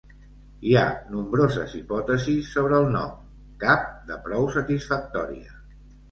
[0.67, 0.83] Hi ha
[1.15, 3.11] nombroses hipòtesis sobre el nom,
[3.65, 5.55] cap de prou satisfactòria.